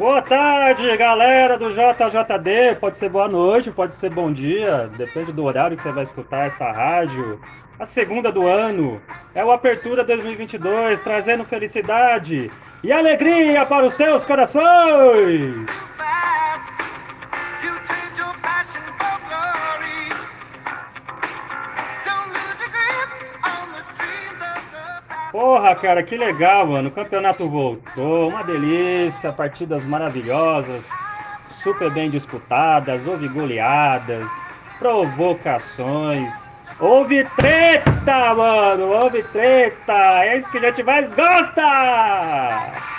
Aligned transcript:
Boa 0.00 0.22
tarde, 0.22 0.96
galera 0.96 1.58
do 1.58 1.68
JJD. 1.70 2.76
Pode 2.80 2.96
ser 2.96 3.10
boa 3.10 3.28
noite, 3.28 3.70
pode 3.70 3.92
ser 3.92 4.08
bom 4.08 4.32
dia, 4.32 4.88
depende 4.96 5.30
do 5.30 5.44
horário 5.44 5.76
que 5.76 5.82
você 5.82 5.92
vai 5.92 6.04
escutar 6.04 6.46
essa 6.46 6.72
rádio. 6.72 7.38
A 7.78 7.84
segunda 7.84 8.32
do 8.32 8.46
ano 8.46 8.98
é 9.34 9.44
o 9.44 9.52
Apertura 9.52 10.02
2022, 10.02 11.00
trazendo 11.00 11.44
felicidade 11.44 12.50
e 12.82 12.90
alegria 12.90 13.66
para 13.66 13.84
os 13.84 13.92
seus 13.92 14.24
corações. 14.24 15.66
Porra, 25.40 25.74
cara, 25.74 26.02
que 26.02 26.18
legal, 26.18 26.66
mano. 26.66 26.90
O 26.90 26.92
campeonato 26.92 27.48
voltou, 27.48 28.28
uma 28.28 28.44
delícia, 28.44 29.32
partidas 29.32 29.82
maravilhosas, 29.86 30.84
super 31.62 31.90
bem 31.90 32.10
disputadas, 32.10 33.06
houve 33.06 33.26
goleadas, 33.26 34.30
provocações, 34.78 36.44
houve 36.78 37.24
treta, 37.38 38.34
mano, 38.34 38.88
houve 38.88 39.22
treta, 39.22 40.24
é 40.24 40.36
isso 40.36 40.50
que 40.50 40.58
a 40.58 40.60
gente 40.60 40.82
mais 40.82 41.10
gosta! 41.14 42.89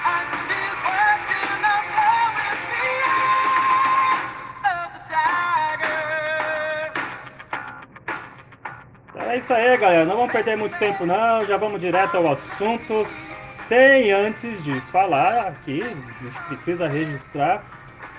Isso 9.42 9.54
aí, 9.54 9.76
galera. 9.76 10.06
Não 10.06 10.16
vamos 10.16 10.32
perder 10.32 10.56
muito 10.56 10.78
tempo, 10.78 11.06
não. 11.06 11.44
Já 11.46 11.58
vamos 11.58 11.82
direto 11.82 12.16
ao 12.16 12.32
assunto. 12.32 13.08
Sem 13.40 14.12
antes 14.12 14.64
de 14.64 14.80
falar 14.92 15.48
aqui, 15.48 15.82
a 15.82 16.24
gente 16.24 16.42
precisa 16.48 16.88
registrar 16.88 17.64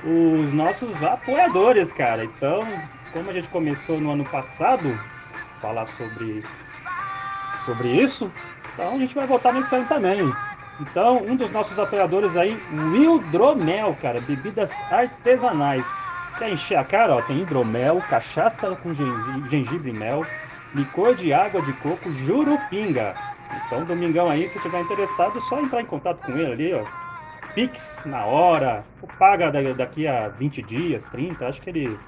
os 0.05 0.53
nossos 0.53 1.03
apoiadores, 1.03 1.93
cara. 1.93 2.25
Então, 2.25 2.67
como 3.13 3.31
a 3.31 3.33
gente 3.33 3.49
começou 3.49 4.01
no 4.01 4.11
ano 4.11 4.25
passado 4.25 4.99
falar 5.61 5.87
sobre 5.87 6.43
sobre 7.65 7.89
isso, 7.89 8.29
então 8.75 8.97
a 8.97 8.99
gente 8.99 9.15
vai 9.15 9.25
voltar 9.25 9.53
nesse 9.53 9.73
ano 9.73 9.87
também. 9.87 10.33
Então, 10.81 11.19
um 11.19 11.37
dos 11.37 11.51
nossos 11.51 11.79
apoiadores 11.79 12.37
aí, 12.37 12.61
o 12.73 12.97
Hidromel, 12.97 13.97
cara, 14.03 14.21
bebidas 14.21 14.73
artesanais. 14.91 15.87
Quer 16.39 16.51
encher 16.51 16.77
a 16.77 16.85
cara, 16.85 17.15
ó, 17.15 17.23
tem 17.23 17.43
hidromel, 17.43 18.03
cachaça 18.09 18.75
com 18.77 18.93
gengibre 18.93 19.91
e 19.91 19.93
mel, 19.93 20.27
licor 20.75 21.15
de 21.15 21.33
água 21.33 21.61
de 21.63 21.73
coco 21.75 22.13
Jurupinga. 22.13 23.15
Então, 23.67 23.85
domingão 23.85 24.31
aí, 24.31 24.49
se 24.49 24.59
tiver 24.61 24.81
interessado, 24.81 25.39
é 25.39 25.41
só 25.43 25.61
entrar 25.61 25.83
em 25.83 25.87
contato 25.87 26.25
com 26.25 26.33
ele 26.33 26.53
ali, 26.53 26.75
ó. 26.75 26.85
Pix 27.55 28.01
na 28.07 28.25
hora, 28.25 28.85
paga 29.19 29.51
daqui 29.75 30.07
a 30.07 30.29
20 30.29 30.63
dias, 30.63 31.05
30, 31.07 31.47
acho 31.47 31.61
que 31.61 31.71
ele. 31.71 31.99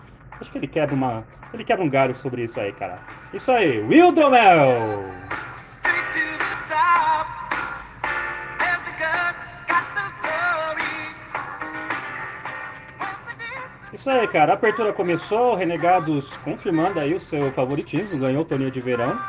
Acho 0.40 0.50
que 0.50 0.58
ele 0.58 0.66
quebra 0.66 0.94
uma. 0.94 1.24
Ele 1.52 1.64
quebra 1.64 1.84
um 1.84 1.90
galho 1.90 2.14
sobre 2.16 2.42
isso 2.42 2.58
aí, 2.58 2.72
cara. 2.72 2.98
Isso 3.32 3.52
aí, 3.52 3.78
Wildromel! 3.80 5.23
Isso 14.04 14.10
aí, 14.10 14.28
cara. 14.28 14.52
A 14.52 14.54
apertura 14.56 14.92
começou, 14.92 15.54
Renegados 15.54 16.36
confirmando 16.36 17.00
aí 17.00 17.14
o 17.14 17.18
seu 17.18 17.50
favoritismo, 17.50 18.18
ganhou 18.18 18.42
o 18.42 18.44
torneio 18.44 18.70
de 18.70 18.78
verão. 18.80 19.24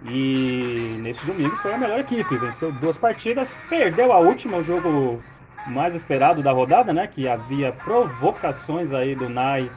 E 0.00 0.96
nesse 1.00 1.24
domingo 1.26 1.56
foi 1.56 1.72
a 1.74 1.78
melhor 1.78 2.00
equipe, 2.00 2.36
venceu 2.38 2.72
duas 2.72 2.98
partidas, 2.98 3.54
perdeu 3.68 4.12
a 4.12 4.18
última, 4.20 4.58
o 4.58 4.62
jogo 4.64 5.24
mais 5.64 5.94
esperado 5.94 6.42
da 6.42 6.52
rodada, 6.52 6.92
né? 6.92 7.06
Que 7.08 7.26
havia 7.28 7.72
provocações 7.72 8.92
aí 8.92 9.14
do 9.16 9.28
Nai 9.28 9.72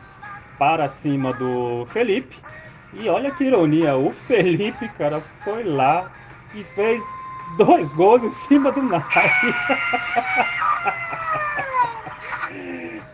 para 0.57 0.87
cima 0.89 1.33
do 1.33 1.85
Felipe. 1.87 2.43
E 2.93 3.07
olha 3.09 3.31
que 3.33 3.43
ironia, 3.45 3.95
o 3.97 4.11
Felipe, 4.11 4.89
cara, 4.89 5.21
foi 5.21 5.63
lá 5.63 6.13
e 6.53 6.63
fez 6.65 7.15
dois 7.45 7.93
gols 7.93 8.23
em 8.23 8.29
cima 8.31 8.71
do 8.71 8.81
Nai. 8.83 9.03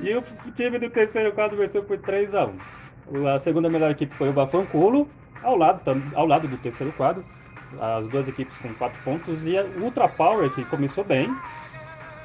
E 0.04 0.14
o 0.16 0.52
time 0.52 0.78
do 0.78 0.90
terceiro 0.90 1.32
quadro 1.32 1.58
venceu 1.58 1.82
por 1.82 1.98
3 1.98 2.36
a 2.36 2.46
1 2.46 3.28
A 3.28 3.40
segunda 3.40 3.70
melhor 3.70 3.90
equipe 3.90 4.14
foi 4.14 4.28
o 4.28 4.34
Bafanculo, 4.34 5.08
ao 5.42 5.56
lado, 5.56 5.82
ao 6.14 6.26
lado 6.26 6.46
do 6.46 6.58
terceiro 6.58 6.92
quadro. 6.92 7.24
As 7.80 8.10
duas 8.10 8.28
equipes 8.28 8.58
com 8.58 8.74
4 8.74 9.02
pontos. 9.02 9.48
E 9.48 9.58
a 9.58 9.64
Ultra 9.80 10.10
Power, 10.10 10.50
que 10.50 10.66
começou 10.66 11.06
bem, 11.06 11.34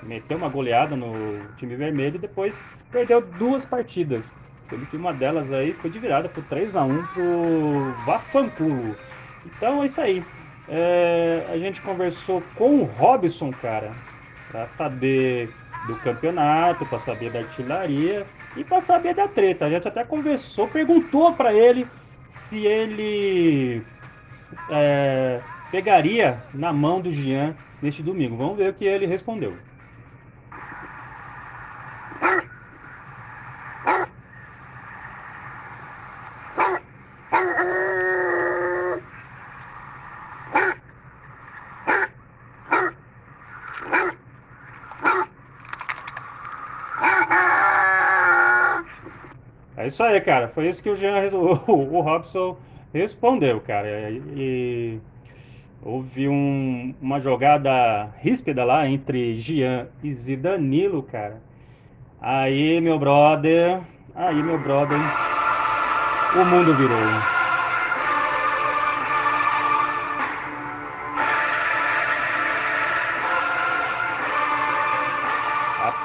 meteu 0.03 0.37
uma 0.37 0.49
goleada 0.49 0.97
no 0.97 1.13
time 1.57 1.77
vermelho 1.77 2.17
e 2.17 2.19
depois 2.19 2.61
perdeu 2.91 3.21
duas 3.21 3.65
partidas. 3.65 4.35
Sendo 4.65 4.85
que 4.87 4.97
uma 4.97 5.15
delas 5.15 5.53
aí 5.53 5.73
foi 5.73 5.89
de 5.89 6.01
virada 6.01 6.29
por 6.29 6.43
3 6.45 6.75
a 6.75 6.83
1 6.83 7.07
pro 7.07 7.95
Bafanculo. 8.05 8.97
Então 9.47 9.85
é 9.85 9.87
isso 9.87 10.01
aí. 10.01 10.25
É, 10.69 11.47
a 11.49 11.57
gente 11.57 11.81
conversou 11.81 12.43
com 12.57 12.81
o 12.81 12.85
Robson, 12.85 13.53
cara, 13.53 13.93
para 14.51 14.67
saber 14.67 15.49
do 15.89 15.99
campeonato, 15.99 16.87
para 16.87 16.99
saber 16.99 17.31
da 17.31 17.41
artilharia 17.41 18.31
e 18.55 18.65
para 18.65 18.81
saber 18.81 19.15
da 19.15 19.29
treta. 19.29 19.67
A 19.67 19.71
gente 19.71 19.89
até 19.89 20.05
conversou, 20.05 20.71
perguntou 20.71 21.37
para 21.37 21.55
ele 21.55 21.93
se 22.29 22.67
ele 22.67 23.89
é, 24.69 25.45
pegaria 25.71 26.47
na 26.53 26.73
mão 26.73 27.01
do 27.01 27.11
Jean 27.11 27.59
neste 27.81 28.03
domingo. 28.03 28.37
Vamos 28.37 28.59
ver 28.59 28.71
o 28.71 28.75
que 28.75 28.85
ele 28.85 29.07
respondeu. 29.07 29.68
Isso 49.87 50.03
aí, 50.03 50.21
cara. 50.21 50.49
Foi 50.49 50.69
isso 50.69 50.83
que 50.83 50.91
o 50.91 50.97
Jean, 50.97 51.15
o, 51.35 51.73
o 51.73 52.01
Robson 52.01 52.57
respondeu, 52.93 53.61
cara. 53.61 54.11
E 54.11 54.99
houve 55.83 56.29
um, 56.29 56.95
uma 57.01 57.21
jogada 57.21 58.07
ríspida 58.19 58.65
lá 58.65 58.89
entre 58.89 59.39
Jean 59.39 59.89
e 60.03 60.13
Zidanilo, 60.13 61.03
cara. 61.03 61.41
Aí, 62.21 62.81
meu 62.81 62.99
brother, 62.99 63.83
aí, 64.15 64.43
meu 64.43 64.59
brother, 64.59 65.11
o 66.31 66.45
mundo 66.45 66.75
virou. 66.75 67.25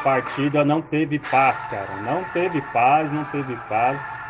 Partida 0.04 0.66
não 0.66 0.82
teve 0.82 1.18
paz, 1.18 1.64
cara. 1.70 1.96
Não 2.02 2.24
teve 2.26 2.62
paz, 2.62 3.12
não 3.12 3.24
teve 3.24 3.56
paz. 3.56 4.22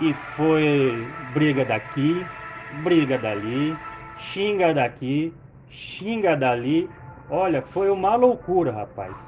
E 0.00 0.12
foi 0.12 1.14
briga 1.32 1.64
daqui, 1.64 2.26
briga 2.70 3.16
dali, 3.16 3.78
xinga 4.16 4.74
daqui, 4.74 5.32
xinga 5.70 6.36
dali. 6.36 6.90
Olha, 7.30 7.62
foi 7.62 7.88
uma 7.88 8.16
loucura, 8.16 8.72
rapaz. 8.72 9.26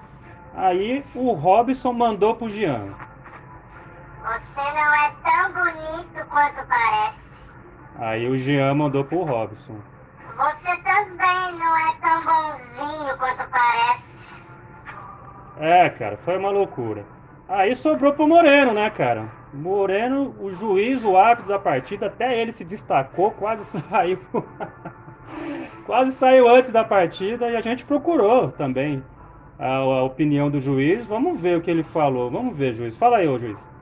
Aí 0.56 1.04
o 1.14 1.32
Robson 1.32 1.92
mandou 1.92 2.34
pro 2.34 2.48
Jean. 2.48 2.92
Você 4.22 4.60
não 4.60 4.94
é 4.94 5.12
tão 5.22 5.52
bonito 5.52 6.28
quanto 6.28 6.66
parece. 6.66 7.24
Aí 7.98 8.28
o 8.28 8.36
Jean 8.36 8.74
mandou 8.74 9.04
pro 9.04 9.22
Robson. 9.22 9.76
Você 10.36 10.76
também 10.78 11.58
não 11.58 11.76
é 11.76 11.94
tão 12.00 12.24
bonzinho 12.24 13.18
quanto 13.18 13.48
parece. 13.50 14.03
É, 15.58 15.88
cara, 15.88 16.16
foi 16.18 16.36
uma 16.36 16.50
loucura. 16.50 17.04
Aí 17.48 17.74
sobrou 17.74 18.12
pro 18.12 18.26
Moreno, 18.26 18.72
né, 18.72 18.90
cara? 18.90 19.28
Moreno, 19.52 20.34
o 20.40 20.50
juiz, 20.50 21.04
o 21.04 21.16
árbitro 21.16 21.52
da 21.52 21.58
partida, 21.58 22.06
até 22.06 22.40
ele 22.40 22.50
se 22.50 22.64
destacou, 22.64 23.30
quase 23.30 23.64
saiu. 23.80 24.18
quase 25.86 26.12
saiu 26.12 26.48
antes 26.48 26.72
da 26.72 26.82
partida 26.82 27.50
e 27.50 27.56
a 27.56 27.60
gente 27.60 27.84
procurou 27.84 28.50
também 28.50 29.02
a, 29.58 29.76
a, 29.76 30.02
opinião 30.02 30.50
do 30.50 30.60
juiz. 30.60 31.04
Vamos 31.06 31.40
ver 31.40 31.58
o 31.58 31.60
que 31.60 31.70
ele 31.70 31.82
falou. 31.82 32.30
Vamos 32.30 32.56
ver, 32.56 32.74
juiz. 32.74 32.96
Fala 32.96 33.18
aí, 33.18 33.28
ô 33.28 33.38
juiz. 33.38 33.73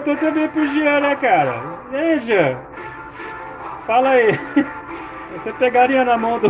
Perguntou 0.00 0.16
também 0.16 0.48
pro 0.48 0.66
Jean, 0.66 1.00
né, 1.00 1.16
cara? 1.16 1.62
E 1.92 1.96
aí, 1.96 2.18
Jean? 2.20 2.56
Fala 3.86 4.10
aí. 4.10 4.32
Você 5.32 5.52
pegaria 5.52 6.04
na 6.04 6.16
mão 6.16 6.38
do. 6.38 6.48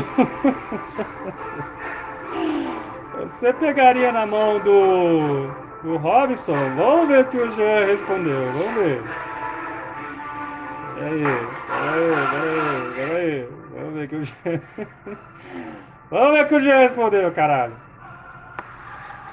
Você 3.19 3.53
pegaria 3.55 4.13
na 4.13 4.27
mão 4.27 4.59
do. 4.61 5.49
do 5.83 5.97
Robson? 5.97 6.55
Vamos 6.77 7.09
ver 7.09 7.21
o 7.21 7.25
que 7.25 7.39
o 7.39 7.51
Jean 7.51 7.87
respondeu. 7.87 8.53
Vamos 8.53 8.83
ver. 8.83 9.01
Peraí, 10.95 11.23
peraí, 11.67 12.29
peraí, 12.31 12.93
peraí. 12.95 13.49
Vamos 13.75 13.95
ver 13.95 14.05
o 14.05 14.09
que 14.09 14.17
o 14.17 14.25
Jean. 14.25 14.61
Vamos 16.11 16.39
ver 16.39 16.45
o 16.45 16.49
que 16.49 16.55
o 16.55 16.61
Jean 16.61 16.79
respondeu, 16.79 17.33
caralho. 17.33 17.75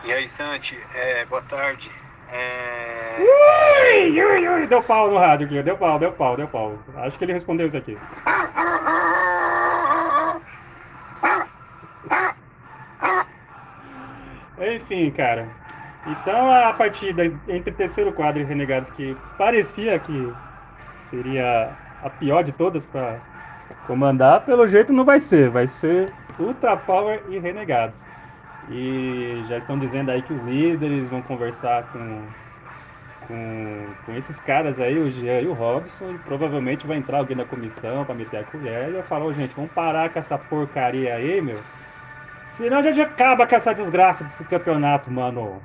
E 0.06 0.12
aí, 0.12 0.28
Santi, 0.28 0.78
é, 0.96 1.26
boa 1.26 1.42
tarde. 1.44 2.03
É... 2.34 3.16
Ui, 3.20 4.22
ui, 4.24 4.50
ui, 4.50 4.68
deu 4.68 4.82
pau 4.82 5.12
no 5.12 5.18
rádio 5.20 5.46
aqui, 5.46 5.62
deu 5.62 5.78
pau, 5.78 6.00
deu 6.00 6.12
pau, 6.12 6.36
deu 6.36 6.48
pau. 6.48 6.80
Acho 6.98 7.18
que 7.18 7.26
ele 7.26 7.34
respondeu 7.34 7.68
isso 7.68 7.78
aqui. 7.78 7.96
Enfim, 14.76 15.12
cara. 15.12 15.48
Então 16.08 16.52
a 16.52 16.74
partida 16.74 17.26
entre 17.48 17.72
terceiro 17.72 18.12
quadro 18.12 18.42
e 18.42 18.46
Renegados, 18.46 18.90
que 18.90 19.16
parecia 19.38 20.00
que 20.00 20.34
seria 21.10 21.70
a 22.02 22.10
pior 22.10 22.44
de 22.44 22.52
todas 22.52 22.86
para 22.86 23.20
comandar, 23.86 24.44
pelo 24.44 24.66
jeito 24.66 24.92
não 24.92 25.06
vai 25.06 25.20
ser. 25.20 25.50
Vai 25.50 25.68
ser 25.68 26.12
Ultra 26.40 26.76
Power 26.76 27.22
e 27.30 27.38
Renegados. 27.38 27.96
E 28.70 29.44
já 29.48 29.58
estão 29.58 29.78
dizendo 29.78 30.10
aí 30.10 30.22
que 30.22 30.34
os 30.34 30.42
líderes 30.42 31.10
vão 31.10 31.22
conversar 31.22 31.84
com, 31.92 32.22
com, 33.28 33.88
com 34.06 34.16
esses 34.16 34.40
caras 34.40 34.80
aí, 34.80 34.98
o 34.98 35.10
Jean 35.10 35.42
e 35.42 35.48
o 35.48 35.54
Robson, 35.54 36.12
e 36.12 36.18
provavelmente 36.20 36.88
vai 36.88 36.98
entrar 36.98 37.18
alguém 37.20 37.36
da 37.36 37.46
comissão 37.46 38.06
para 38.06 38.16
meter 38.16 38.38
a 38.38 38.44
colher 38.44 38.90
e 38.90 38.94
vai 38.94 39.04
falar, 39.04 39.26
oh, 39.26 39.34
gente, 39.34 39.54
vamos 39.56 39.72
parar 39.72 40.10
com 40.10 40.20
essa 40.20 40.38
porcaria 40.38 41.14
aí, 41.14 41.42
meu. 41.42 41.60
Senão 42.46 42.84
gente 42.84 43.02
acaba 43.02 43.48
com 43.48 43.56
essa 43.56 43.74
desgraça 43.74 44.24
desse 44.24 44.46
campeonato, 44.46 45.12
mano. 45.12 45.62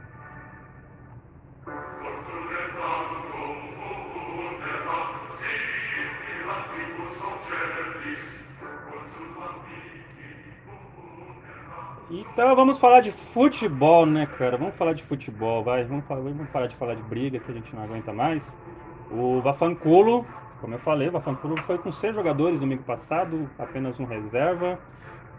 Então 12.11 12.57
vamos 12.57 12.79
falar 12.79 13.01
de 13.01 13.13
futebol, 13.13 14.07
né, 14.07 14.27
cara? 14.27 14.57
Vamos 14.57 14.77
falar 14.77 14.95
de 14.95 15.03
futebol, 15.05 15.63
vai. 15.63 15.85
Vamos, 15.85 16.07
falar, 16.07 16.23
vamos 16.23 16.51
parar 16.51 16.67
de 16.67 16.75
falar 16.77 16.95
de 16.95 17.03
briga 17.03 17.39
que 17.39 17.51
a 17.51 17.55
gente 17.55 17.75
não 17.75 17.83
aguenta 17.83 18.13
mais. 18.15 18.59
O 19.11 19.43
Vafanculo, 19.43 20.25
como 20.57 20.75
eu 20.75 20.79
falei, 20.79 21.09
o 21.09 21.13
Vafanculo 21.13 21.61
foi 21.61 21.79
com 21.79 21.93
seis 21.93 22.15
jogadores 22.15 22.61
domingo 22.61 22.83
passado, 22.83 23.51
apenas 23.59 24.01
um 24.01 24.07
reserva. 24.07 24.79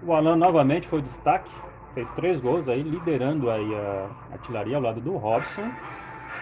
O 0.04 0.14
Alan 0.14 0.36
novamente 0.36 0.88
foi 0.88 1.00
o 1.00 1.02
destaque, 1.02 1.52
fez 1.96 2.10
três 2.12 2.40
gols 2.40 2.68
aí, 2.68 2.84
liderando 2.84 3.50
aí 3.50 3.74
a 3.74 4.10
artilharia 4.34 4.76
ao 4.78 4.84
lado 4.84 5.02
do 5.02 5.18
Robson. 5.18 5.72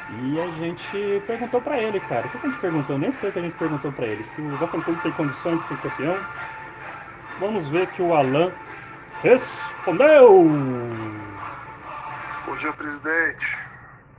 E 0.09 0.39
a 0.41 0.49
gente 0.49 1.23
perguntou 1.25 1.61
para 1.61 1.81
ele, 1.81 1.99
cara. 2.01 2.27
O 2.27 2.29
que 2.29 2.37
a 2.37 2.49
gente 2.49 2.59
perguntou? 2.59 2.97
Nem 2.97 3.11
sei 3.11 3.29
o 3.29 3.33
que 3.33 3.39
a 3.39 3.41
gente 3.41 3.55
perguntou 3.57 3.91
para 3.93 4.07
ele. 4.07 4.25
Se 4.25 4.41
o 4.41 4.57
Vafanculo 4.57 4.97
tem 4.97 5.11
condições 5.11 5.57
de 5.57 5.63
ser 5.63 5.77
campeão. 5.77 6.27
Vamos 7.39 7.69
ver 7.69 7.87
que 7.91 8.01
o 8.01 8.13
Alan 8.13 8.51
respondeu! 9.21 10.45
Bom 12.45 12.57
dia, 12.57 12.73
presidente. 12.73 13.59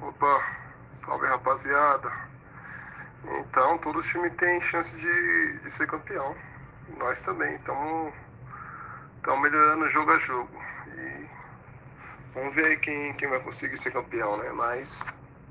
Opa, 0.00 0.42
salve 0.92 1.26
rapaziada. 1.26 2.12
Então, 3.24 3.78
todo 3.78 4.02
time 4.02 4.30
tem 4.30 4.60
chance 4.60 4.96
de, 4.96 5.58
de 5.60 5.70
ser 5.70 5.86
campeão. 5.86 6.34
Nós 6.98 7.22
também. 7.22 7.54
Estamos 7.56 8.12
melhorando 9.42 9.88
jogo 9.90 10.12
a 10.12 10.18
jogo. 10.18 10.50
E 10.94 11.26
vamos 12.34 12.54
ver 12.54 12.66
aí 12.66 12.76
quem, 12.76 13.12
quem 13.14 13.28
vai 13.28 13.40
conseguir 13.40 13.76
ser 13.76 13.92
campeão, 13.92 14.36
né? 14.38 14.50
Mas 14.52 15.04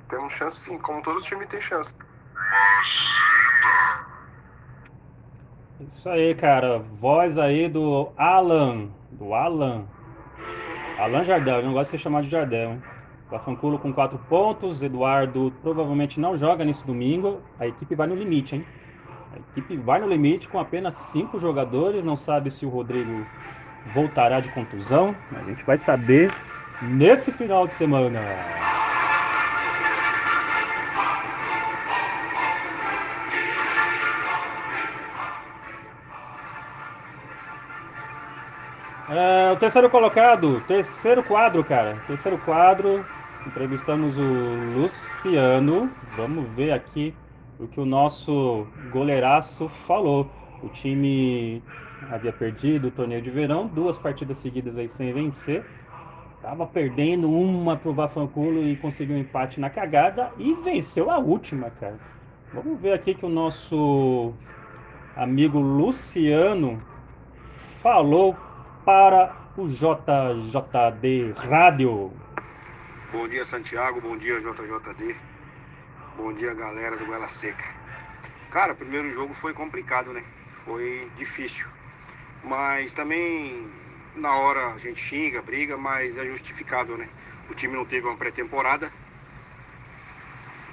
temos 0.09 0.33
chance 0.33 0.59
sim, 0.59 0.77
como 0.79 1.01
todos 1.01 1.23
os 1.23 1.27
times 1.27 1.47
têm 1.47 1.61
chance. 1.61 1.95
Isso 5.79 6.09
aí, 6.09 6.33
cara. 6.35 6.79
Voz 6.79 7.37
aí 7.37 7.69
do 7.69 8.11
Alan. 8.17 8.89
Do 9.17 9.33
Alan. 9.33 9.85
Alan 10.99 11.23
Jardel, 11.23 11.57
eu 11.57 11.65
não 11.65 11.73
gosto 11.73 11.91
de 11.91 11.97
ser 11.97 12.03
chamado 12.03 12.23
de 12.25 12.29
Jardel, 12.29 12.71
hein? 12.71 12.81
Bafanculo 13.29 13.77
com 13.77 13.91
quatro 13.91 14.17
pontos. 14.29 14.81
Eduardo 14.81 15.53
provavelmente 15.61 16.19
não 16.19 16.37
joga 16.37 16.63
nesse 16.63 16.85
domingo. 16.85 17.41
A 17.59 17.67
equipe 17.67 17.95
vai 17.95 18.07
no 18.07 18.15
limite, 18.15 18.55
hein? 18.55 18.65
A 19.33 19.39
equipe 19.39 19.77
vai 19.77 19.99
no 19.99 20.07
limite 20.07 20.47
com 20.47 20.59
apenas 20.59 20.95
cinco 20.95 21.39
jogadores. 21.39 22.03
Não 22.03 22.15
sabe 22.15 22.49
se 22.49 22.65
o 22.65 22.69
Rodrigo 22.69 23.25
voltará 23.93 24.39
de 24.39 24.49
contusão. 24.49 25.15
A 25.35 25.43
gente 25.43 25.63
vai 25.65 25.77
saber 25.77 26.31
nesse 26.81 27.31
final 27.31 27.67
de 27.67 27.73
semana. 27.73 28.19
É, 39.09 39.51
o 39.53 39.55
terceiro 39.55 39.89
colocado, 39.89 40.59
terceiro 40.67 41.23
quadro, 41.23 41.63
cara. 41.63 41.95
Terceiro 42.07 42.37
quadro. 42.39 43.05
Entrevistamos 43.45 44.17
o 44.17 44.79
Luciano. 44.79 45.89
Vamos 46.17 46.49
ver 46.49 46.73
aqui 46.73 47.13
o 47.57 47.67
que 47.67 47.79
o 47.79 47.85
nosso 47.85 48.67
goleiraço 48.91 49.69
falou. 49.87 50.29
O 50.61 50.67
time 50.67 51.63
havia 52.11 52.33
perdido 52.33 52.89
o 52.89 52.91
torneio 52.91 53.21
de 53.21 53.29
verão, 53.29 53.67
duas 53.67 53.97
partidas 53.97 54.37
seguidas 54.39 54.77
aí 54.77 54.89
sem 54.89 55.13
vencer. 55.13 55.63
Tava 56.41 56.67
perdendo 56.67 57.31
uma 57.31 57.77
pro 57.77 57.93
Bafanculo 57.93 58.61
e 58.61 58.75
conseguiu 58.75 59.15
um 59.15 59.19
empate 59.19 59.57
na 59.57 59.69
cagada 59.69 60.31
e 60.37 60.53
venceu 60.53 61.09
a 61.09 61.17
última, 61.17 61.69
cara. 61.69 61.97
Vamos 62.53 62.77
ver 62.81 62.91
aqui 62.91 63.15
que 63.15 63.25
o 63.25 63.29
nosso 63.29 64.33
amigo 65.15 65.59
Luciano 65.59 66.81
falou 67.81 68.35
para 68.87 69.35
o 69.57 69.67
JJD 69.67 71.33
Rádio. 71.35 72.13
Bom 73.11 73.27
dia, 73.27 73.43
Santiago. 73.43 73.99
Bom 73.99 74.15
dia, 74.15 74.39
JJD. 74.39 75.13
Bom 76.15 76.31
dia, 76.31 76.53
galera 76.53 76.95
do 76.95 77.05
Goela 77.05 77.27
Seca. 77.27 77.65
Cara, 78.49 78.71
o 78.71 78.77
primeiro 78.77 79.11
jogo 79.11 79.33
foi 79.33 79.51
complicado, 79.53 80.13
né? 80.13 80.23
Foi 80.63 81.11
difícil. 81.17 81.67
Mas 82.45 82.93
também 82.93 83.69
na 84.15 84.37
hora 84.37 84.67
a 84.67 84.77
gente 84.77 85.01
xinga, 85.01 85.41
briga, 85.41 85.75
mas 85.75 86.15
é 86.15 86.23
justificável, 86.23 86.97
né? 86.97 87.09
O 87.49 87.53
time 87.53 87.75
não 87.75 87.83
teve 87.83 88.07
uma 88.07 88.15
pré-temporada. 88.15 88.89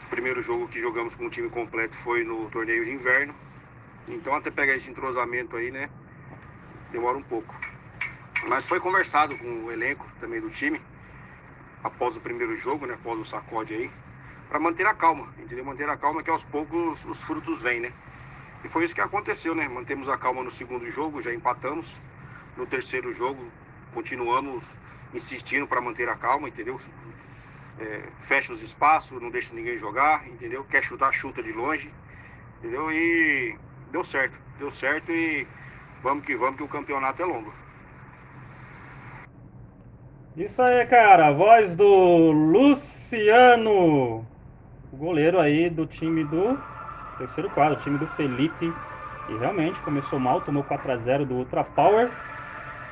O 0.06 0.10
primeiro 0.10 0.40
jogo 0.40 0.68
que 0.68 0.80
jogamos 0.80 1.16
com 1.16 1.26
o 1.26 1.30
time 1.30 1.50
completo 1.50 1.96
foi 1.96 2.22
no 2.22 2.48
torneio 2.48 2.84
de 2.84 2.92
inverno. 2.92 3.34
Então 4.06 4.36
até 4.36 4.52
pegar 4.52 4.76
esse 4.76 4.88
entrosamento 4.88 5.56
aí, 5.56 5.72
né? 5.72 5.90
Demora 6.92 7.18
um 7.18 7.22
pouco. 7.24 7.63
Mas 8.42 8.66
foi 8.66 8.80
conversado 8.80 9.36
com 9.38 9.64
o 9.64 9.72
elenco 9.72 10.06
também 10.20 10.40
do 10.40 10.50
time, 10.50 10.80
após 11.82 12.16
o 12.16 12.20
primeiro 12.20 12.56
jogo, 12.56 12.86
né? 12.86 12.94
Após 12.94 13.18
o 13.18 13.24
sacode 13.24 13.74
aí, 13.74 13.90
para 14.48 14.58
manter 14.58 14.86
a 14.86 14.94
calma, 14.94 15.32
entendeu? 15.38 15.64
Manter 15.64 15.88
a 15.88 15.96
calma 15.96 16.22
que 16.22 16.30
aos 16.30 16.44
poucos 16.44 17.04
os 17.04 17.20
frutos 17.22 17.62
vêm, 17.62 17.80
né? 17.80 17.92
E 18.64 18.68
foi 18.68 18.84
isso 18.84 18.94
que 18.94 19.00
aconteceu, 19.00 19.54
né? 19.54 19.68
Mantemos 19.68 20.08
a 20.08 20.16
calma 20.16 20.42
no 20.42 20.50
segundo 20.50 20.90
jogo, 20.90 21.22
já 21.22 21.32
empatamos. 21.32 22.00
No 22.56 22.66
terceiro 22.66 23.12
jogo, 23.12 23.50
continuamos 23.92 24.76
insistindo 25.12 25.66
para 25.66 25.80
manter 25.80 26.08
a 26.08 26.16
calma, 26.16 26.48
entendeu? 26.48 26.80
É, 27.78 28.08
fecha 28.20 28.52
os 28.52 28.62
espaços, 28.62 29.20
não 29.20 29.30
deixa 29.30 29.54
ninguém 29.54 29.76
jogar, 29.76 30.26
entendeu? 30.28 30.64
Quer 30.64 30.82
chutar, 30.82 31.12
chuta 31.12 31.42
de 31.42 31.52
longe, 31.52 31.92
entendeu? 32.58 32.90
E 32.92 33.58
deu 33.90 34.04
certo, 34.04 34.38
deu 34.58 34.70
certo 34.70 35.10
e 35.10 35.46
vamos 36.02 36.24
que 36.24 36.36
vamos, 36.36 36.56
que 36.56 36.62
o 36.62 36.68
campeonato 36.68 37.20
é 37.22 37.24
longo. 37.24 37.63
Isso 40.36 40.60
aí, 40.62 40.84
cara. 40.86 41.28
A 41.28 41.32
voz 41.32 41.76
do 41.76 42.32
Luciano, 42.32 44.28
o 44.90 44.96
goleiro 44.96 45.38
aí 45.40 45.70
do 45.70 45.86
time 45.86 46.24
do 46.24 46.64
terceiro 47.16 47.50
quadro, 47.50 47.78
time 47.80 47.98
do 47.98 48.06
Felipe. 48.08 48.82
E 49.28 49.36
realmente 49.36 49.82
começou 49.82 50.18
mal, 50.20 50.42
tomou 50.42 50.64
4 50.64 50.92
a 50.92 50.96
0 50.96 51.24
do 51.26 51.34
Ultra 51.36 51.64
Power, 51.64 52.16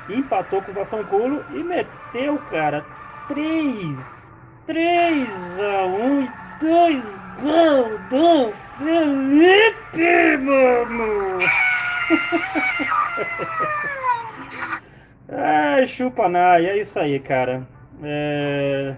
empatou 0.08 0.64
com 0.64 0.72
o 0.72 0.74
Vafanculo 0.74 1.46
e 1.50 1.64
meteu, 1.64 2.40
cara, 2.40 2.90
3, 3.26 4.32
3 4.66 5.60
a 5.60 5.86
1 5.86 6.22
e 6.22 6.36
2 6.60 7.18
gols 7.18 8.00
do 8.08 8.54
Felipe, 8.54 10.38
mano! 10.38 11.40
Ai, 15.34 15.86
chupa 15.86 16.28
na, 16.28 16.60
e 16.60 16.66
é 16.66 16.78
isso 16.78 16.98
aí, 16.98 17.18
cara. 17.18 17.66
É... 18.02 18.94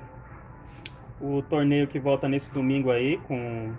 torneio 1.49 1.87
que 1.87 2.01
volta 2.01 2.29
nesse 2.29 2.53
domingo 2.53 2.91
aí 2.91 3.19
com, 3.19 3.73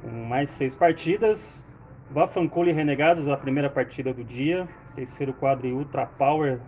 com 0.00 0.08
mais 0.08 0.48
seis 0.48 0.74
partidas. 0.74 1.62
Vafancole 2.10 2.70
e 2.70 2.72
Renegados, 2.72 3.28
a 3.28 3.36
primeira 3.36 3.68
partida 3.68 4.14
do 4.14 4.24
dia. 4.24 4.66
Terceiro 4.96 5.34
quadro 5.34 5.66
e 5.66 5.72
Ultra 5.72 6.06
Power 6.06 6.58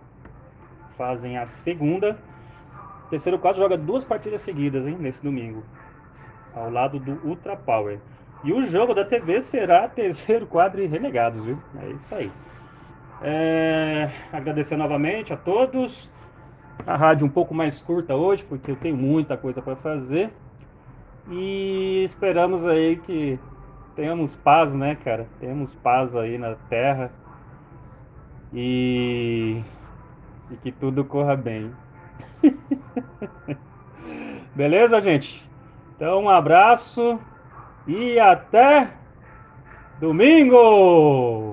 fazem 0.95 1.35
a 1.35 1.47
segunda. 1.47 2.15
Terceiro 3.09 3.39
quadro 3.39 3.59
joga 3.59 3.75
duas 3.75 4.03
partidas 4.03 4.41
seguidas, 4.41 4.85
hein, 4.85 4.97
nesse 4.99 5.23
domingo. 5.23 5.63
Ao 6.53 6.69
lado 6.69 6.99
do 6.99 7.19
Ultra 7.27 7.57
Power. 7.57 7.99
E 8.43 8.53
o 8.53 8.61
jogo 8.61 8.93
da 8.93 9.03
TV 9.03 9.41
será 9.41 9.87
terceiro 9.89 10.45
quadro 10.45 10.79
e 10.79 10.85
Renegados, 10.85 11.43
viu? 11.43 11.57
É 11.81 11.89
isso 11.89 12.13
aí. 12.13 12.31
É, 13.23 14.09
agradecer 14.33 14.75
novamente 14.75 15.31
a 15.31 15.37
todos. 15.37 16.09
A 16.85 16.97
rádio 16.97 17.25
um 17.25 17.29
pouco 17.29 17.53
mais 17.53 17.81
curta 17.81 18.13
hoje, 18.13 18.43
porque 18.43 18.71
eu 18.71 18.75
tenho 18.75 18.97
muita 18.97 19.37
coisa 19.37 19.61
para 19.61 19.77
fazer. 19.77 20.29
E 21.31 22.03
esperamos 22.03 22.65
aí 22.65 22.97
que 22.97 23.39
tenhamos 23.95 24.35
paz, 24.35 24.73
né, 24.73 24.95
cara? 24.95 25.25
Tenhamos 25.39 25.73
paz 25.75 26.17
aí 26.17 26.37
na 26.37 26.55
terra. 26.69 27.09
E, 28.53 29.61
e 30.51 30.55
que 30.57 30.71
tudo 30.73 31.05
corra 31.05 31.37
bem. 31.37 31.71
Beleza, 34.53 34.99
gente? 34.99 35.41
Então, 35.95 36.23
um 36.23 36.29
abraço 36.29 37.17
e 37.87 38.19
até 38.19 38.89
domingo! 39.99 41.52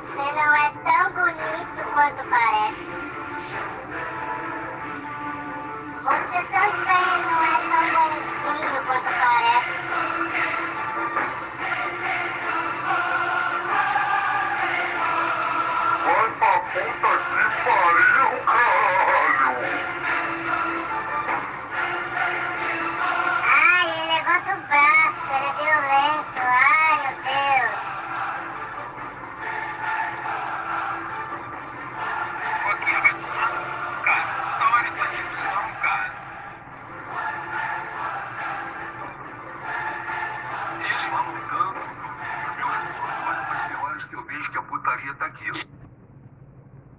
Você 0.00 0.32
não 0.32 0.54
é 0.56 0.72
tão 0.84 1.12
bonito 1.12 1.92
quanto 1.92 2.24
parece. 2.30 2.90
Você 6.02 6.44
também 6.50 6.80
não 6.86 6.89